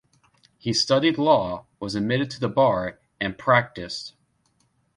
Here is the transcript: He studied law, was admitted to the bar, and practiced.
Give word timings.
He 0.57 0.73
studied 0.73 1.19
law, 1.19 1.67
was 1.79 1.93
admitted 1.93 2.31
to 2.31 2.39
the 2.39 2.49
bar, 2.49 2.97
and 3.19 3.37
practiced. 3.37 4.15